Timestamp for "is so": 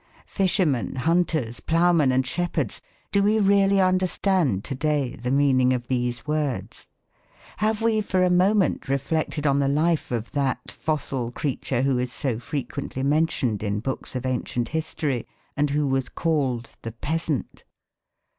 11.99-12.39